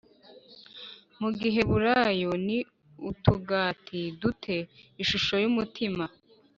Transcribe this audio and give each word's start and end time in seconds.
Mu 1.19 1.29
giheburayo 1.39 2.31
ni 2.45 2.57
utugati 3.09 4.01
du 4.19 4.29
te 4.43 4.55
ishusho 5.01 5.35
y 5.43 5.45
umutima 5.51 6.03